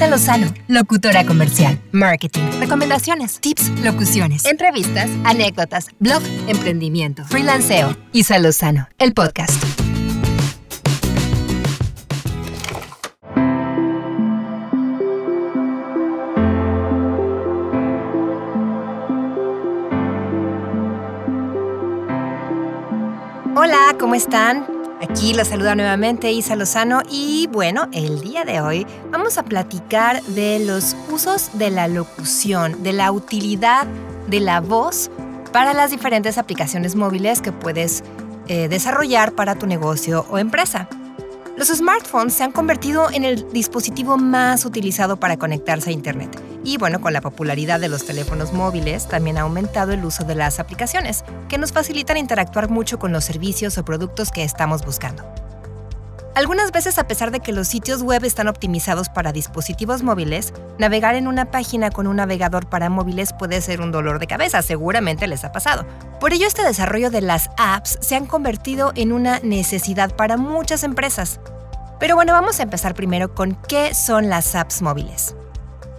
[0.00, 7.94] Isa Lozano, locutora comercial, marketing, recomendaciones, tips, locuciones, entrevistas, anécdotas, blog, emprendimiento, freelanceo.
[8.14, 9.62] Isa Lozano, el podcast.
[23.54, 24.69] Hola, ¿cómo están?
[25.00, 30.22] Aquí los saluda nuevamente Isa Lozano y bueno, el día de hoy vamos a platicar
[30.24, 33.86] de los usos de la locución, de la utilidad
[34.28, 35.10] de la voz
[35.52, 38.04] para las diferentes aplicaciones móviles que puedes
[38.46, 40.86] eh, desarrollar para tu negocio o empresa.
[41.60, 46.40] Los smartphones se han convertido en el dispositivo más utilizado para conectarse a Internet.
[46.64, 50.36] Y bueno, con la popularidad de los teléfonos móviles también ha aumentado el uso de
[50.36, 55.39] las aplicaciones, que nos facilitan interactuar mucho con los servicios o productos que estamos buscando.
[56.36, 61.16] Algunas veces, a pesar de que los sitios web están optimizados para dispositivos móviles, navegar
[61.16, 65.26] en una página con un navegador para móviles puede ser un dolor de cabeza, seguramente
[65.26, 65.84] les ha pasado.
[66.20, 70.84] Por ello, este desarrollo de las apps se han convertido en una necesidad para muchas
[70.84, 71.40] empresas.
[71.98, 75.34] Pero bueno, vamos a empezar primero con qué son las apps móviles.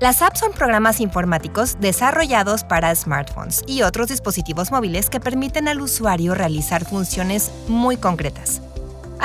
[0.00, 5.82] Las apps son programas informáticos desarrollados para smartphones y otros dispositivos móviles que permiten al
[5.82, 8.62] usuario realizar funciones muy concretas.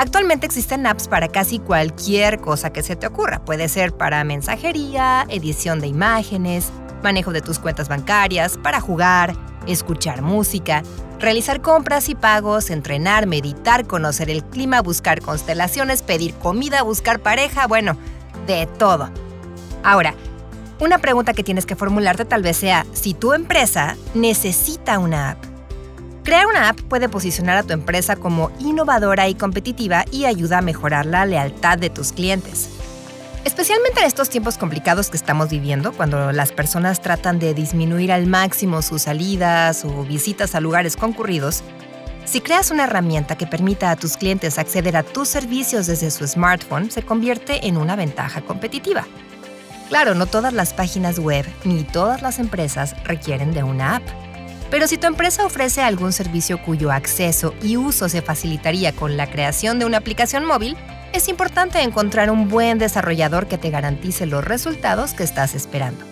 [0.00, 3.44] Actualmente existen apps para casi cualquier cosa que se te ocurra.
[3.44, 10.22] Puede ser para mensajería, edición de imágenes, manejo de tus cuentas bancarias, para jugar, escuchar
[10.22, 10.82] música,
[11.18, 17.66] realizar compras y pagos, entrenar, meditar, conocer el clima, buscar constelaciones, pedir comida, buscar pareja,
[17.66, 17.98] bueno,
[18.46, 19.10] de todo.
[19.84, 20.14] Ahora,
[20.78, 25.49] una pregunta que tienes que formularte tal vez sea si tu empresa necesita una app.
[26.22, 30.62] Crear una app puede posicionar a tu empresa como innovadora y competitiva y ayuda a
[30.62, 32.68] mejorar la lealtad de tus clientes.
[33.44, 38.26] Especialmente en estos tiempos complicados que estamos viviendo, cuando las personas tratan de disminuir al
[38.26, 41.62] máximo sus salidas o visitas a lugares concurridos,
[42.26, 46.26] si creas una herramienta que permita a tus clientes acceder a tus servicios desde su
[46.26, 49.06] smartphone, se convierte en una ventaja competitiva.
[49.88, 54.29] Claro, no todas las páginas web ni todas las empresas requieren de una app.
[54.70, 59.28] Pero si tu empresa ofrece algún servicio cuyo acceso y uso se facilitaría con la
[59.28, 60.76] creación de una aplicación móvil,
[61.12, 66.04] es importante encontrar un buen desarrollador que te garantice los resultados que estás esperando.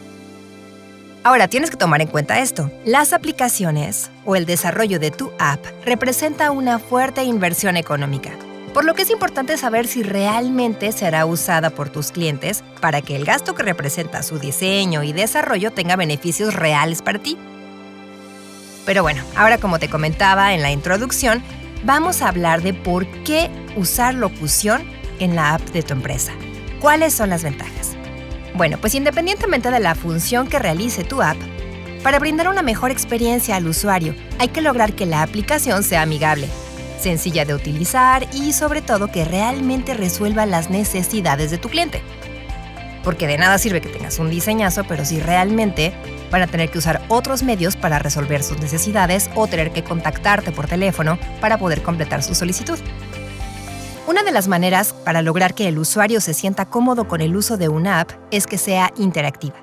[1.22, 2.70] Ahora tienes que tomar en cuenta esto.
[2.84, 8.30] Las aplicaciones o el desarrollo de tu app representa una fuerte inversión económica,
[8.75, 13.14] por lo que es importante saber si realmente será usada por tus clientes para que
[13.14, 17.36] el gasto que representa su diseño y desarrollo tenga beneficios reales para ti.
[18.88, 21.43] Pero bueno, ahora como te comentaba en la introducción,
[21.84, 24.82] vamos a hablar de por qué usar locución
[25.19, 26.32] en la app de tu empresa.
[26.81, 27.99] ¿Cuáles son las ventajas?
[28.54, 31.37] Bueno, pues independientemente de la función que realice tu app,
[32.03, 36.49] para brindar una mejor experiencia al usuario, hay que lograr que la aplicación sea amigable,
[36.99, 42.00] sencilla de utilizar y sobre todo que realmente resuelva las necesidades de tu cliente.
[43.05, 45.93] Porque de nada sirve que tengas un diseñazo, pero si realmente
[46.31, 50.53] van a tener que usar otros medios para resolver sus necesidades o tener que contactarte
[50.53, 52.78] por teléfono para poder completar su solicitud.
[54.06, 57.59] Una de las maneras para lograr que el usuario se sienta cómodo con el uso
[57.59, 59.56] de una app es que sea interactiva.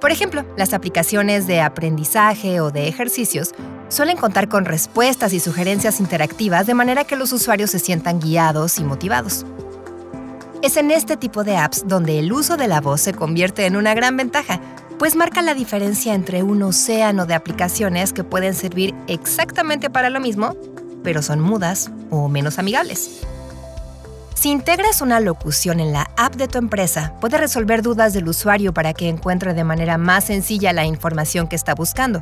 [0.00, 3.52] Por ejemplo, las aplicaciones de aprendizaje o de ejercicios
[3.88, 8.78] suelen contar con respuestas y sugerencias interactivas de manera que los usuarios se sientan guiados
[8.78, 9.44] y motivados.
[10.62, 13.76] Es en este tipo de apps donde el uso de la voz se convierte en
[13.76, 14.60] una gran ventaja,
[14.98, 20.20] pues marca la diferencia entre un océano de aplicaciones que pueden servir exactamente para lo
[20.20, 20.56] mismo,
[21.04, 23.20] pero son mudas o menos amigables.
[24.34, 28.72] Si integras una locución en la app de tu empresa, puede resolver dudas del usuario
[28.72, 32.20] para que encuentre de manera más sencilla la información que está buscando,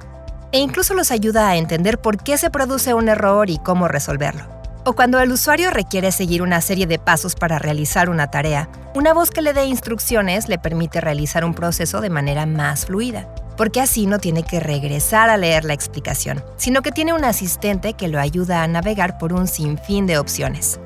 [0.52, 4.55] e incluso los ayuda a entender por qué se produce un error y cómo resolverlo
[4.86, 9.12] o cuando el usuario requiere seguir una serie de pasos para realizar una tarea, una
[9.12, 13.80] voz que le dé instrucciones le permite realizar un proceso de manera más fluida, porque
[13.80, 18.06] así no tiene que regresar a leer la explicación, sino que tiene un asistente que
[18.06, 20.78] lo ayuda a navegar por un sinfín de opciones.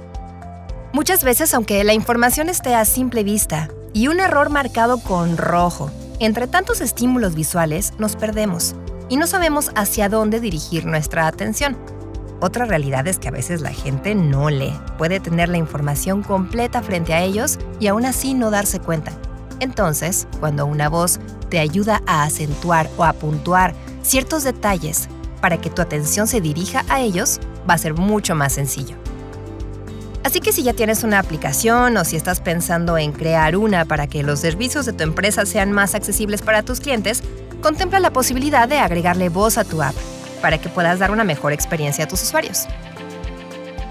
[0.95, 5.91] Muchas veces, aunque la información esté a simple vista y un error marcado con rojo,
[6.21, 8.75] entre tantos estímulos visuales nos perdemos
[9.11, 12.00] y no sabemos hacia dónde dirigir nuestra atención.
[12.43, 16.83] Otra realidad es que a veces la gente no lee, puede tener la información completa
[16.83, 19.13] frente a ellos y aún así no darse cuenta.
[19.61, 21.21] Entonces, cuando una voz
[21.51, 25.09] te ayuda a acentuar o a puntuar ciertos detalles
[25.43, 28.97] para que tu atención se dirija a ellos, va a ser mucho más sencillo.
[30.25, 34.07] Así que si ya tienes una aplicación o si estás pensando en crear una para
[34.07, 37.23] que los servicios de tu empresa sean más accesibles para tus clientes,
[37.61, 39.95] contempla la posibilidad de agregarle voz a tu app
[40.41, 42.67] para que puedas dar una mejor experiencia a tus usuarios.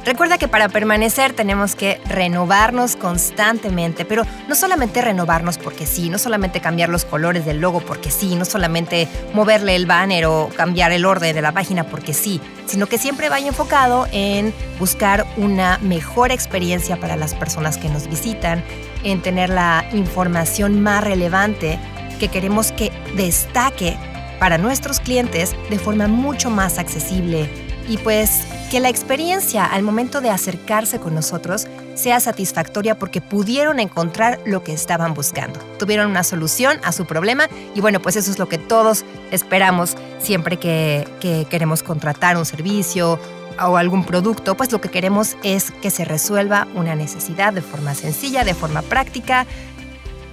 [0.05, 6.17] Recuerda que para permanecer tenemos que renovarnos constantemente, pero no solamente renovarnos porque sí, no
[6.17, 10.93] solamente cambiar los colores del logo porque sí, no solamente moverle el banner o cambiar
[10.93, 15.77] el orden de la página porque sí, sino que siempre vaya enfocado en buscar una
[15.79, 18.63] mejor experiencia para las personas que nos visitan,
[19.03, 21.77] en tener la información más relevante
[22.19, 23.97] que queremos que destaque
[24.39, 27.49] para nuestros clientes de forma mucho más accesible
[27.89, 33.79] y pues que la experiencia al momento de acercarse con nosotros sea satisfactoria porque pudieron
[33.79, 35.59] encontrar lo que estaban buscando.
[35.79, 39.97] Tuvieron una solución a su problema y bueno, pues eso es lo que todos esperamos
[40.19, 41.07] siempre que,
[41.49, 43.19] queremos contratar un servicio
[43.61, 47.95] o algún producto, pues lo que queremos es que se resuelva una necesidad de forma
[47.95, 49.47] sencilla, de forma práctica.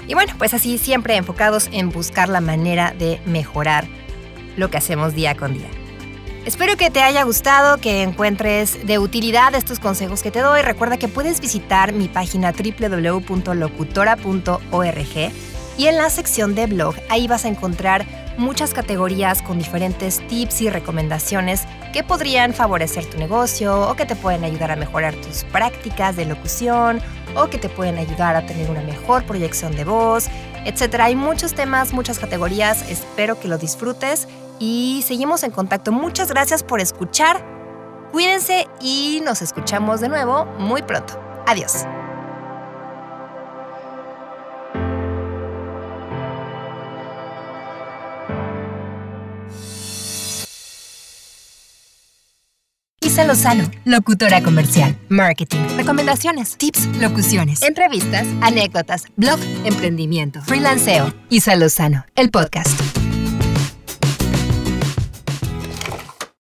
[0.07, 3.89] Y bueno, pues así siempre enfocados en buscar la manera de mejorar
[4.57, 5.67] lo que hacemos día con día.
[6.45, 10.63] Espero que te haya gustado, que encuentres de utilidad estos consejos que te doy.
[10.63, 15.33] Recuerda que puedes visitar mi página www.locutora.org
[15.79, 18.07] y en la sección de blog ahí vas a encontrar
[18.39, 21.65] muchas categorías con diferentes tips y recomendaciones
[21.97, 26.27] que podrían favorecer tu negocio o que te pueden ayudar a mejorar tus prácticas de
[26.27, 27.01] locución
[27.35, 30.29] o que te pueden ayudar a tener una mejor proyección de voz,
[30.67, 30.97] etc.
[31.01, 32.87] Hay muchos temas, muchas categorías.
[32.91, 34.29] Espero que lo disfrutes
[34.59, 35.91] y seguimos en contacto.
[35.91, 37.43] Muchas gracias por escuchar.
[38.13, 41.19] Cuídense y nos escuchamos de nuevo muy pronto.
[41.47, 41.87] Adiós.
[53.17, 61.15] Isa Lozano, locutora comercial, marketing, recomendaciones, tips, locuciones, entrevistas, anécdotas, blog, emprendimiento, freelanceo.
[61.31, 63.06] Isa Lozano, el podcast.